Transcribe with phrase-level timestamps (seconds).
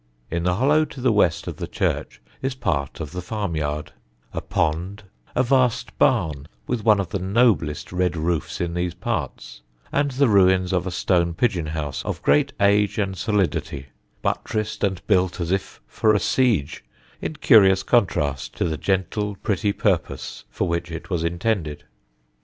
[0.31, 3.91] In the hollow to the west of the church is part of the farmyard:
[4.33, 5.03] a pond,
[5.35, 9.61] a vast barn with one of the noblest red roofs in these parts,
[9.91, 13.89] and the ruins of a stone pigeon house of great age and solidity,
[14.23, 16.83] buttressed and built as if for a siege,
[17.21, 21.83] in curious contrast to the gentle, pretty purpose for which it was intended.